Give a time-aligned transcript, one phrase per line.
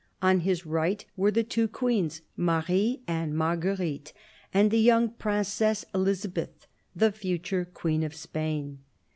[0.19, 4.13] On his right were the two Queens, Marie and Marguerite,
[4.51, 8.79] and the young Princess Elisabeth, the future Queen of Spain.